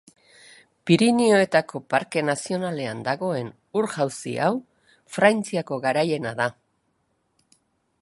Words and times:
Pirinioetako 0.89 1.81
Parke 1.95 2.23
Nazionalean 2.31 3.05
dagoen 3.09 3.53
ur-jauzi 3.83 4.35
hau 4.47 4.51
Frantziako 5.19 5.83
garaiena 5.89 6.37
da. 6.45 6.53